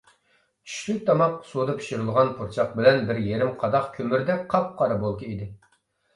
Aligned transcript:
چۈشلۈك 0.69 1.03
تاماق 1.09 1.35
سۇدا 1.49 1.75
پىشۇرۇلغان 1.81 2.31
پۇرچاق 2.39 2.73
بىلەن 2.81 3.07
بىر 3.11 3.21
يېرىم 3.27 3.53
قاداق 3.61 3.87
كۆمۈردەك 4.01 4.43
قاپقارا 4.57 5.01
بولكا 5.07 5.31
ئىدى. 5.33 5.53